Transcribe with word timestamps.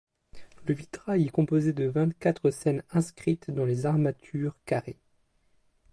Le 0.65 0.73
vitrail 0.73 1.27
est 1.27 1.31
composé 1.31 1.73
de 1.73 1.85
vingt 1.85 2.09
quatre 2.17 2.49
scènes 2.49 2.81
inscrites 2.89 3.51
dans 3.51 3.65
les 3.65 3.85
armatures 3.85 4.55
carrées. 4.65 4.97